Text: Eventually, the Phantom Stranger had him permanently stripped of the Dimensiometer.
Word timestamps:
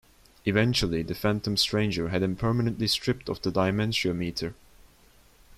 Eventually, 0.47 1.03
the 1.03 1.13
Phantom 1.13 1.55
Stranger 1.55 2.09
had 2.09 2.23
him 2.23 2.35
permanently 2.35 2.87
stripped 2.87 3.29
of 3.29 3.39
the 3.43 3.51
Dimensiometer. 3.51 4.55